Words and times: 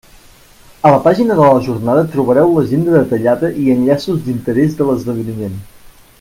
A 0.87 0.93
la 0.93 1.01
pàgina 1.07 1.35
de 1.39 1.49
la 1.51 1.59
jornada 1.67 2.07
trobareu 2.15 2.49
l'agenda 2.57 2.97
detallada 2.97 3.53
i 3.65 3.67
enllaços 3.75 4.25
d'interès 4.31 4.75
de 4.81 4.89
l'esdeveniment. 4.91 5.63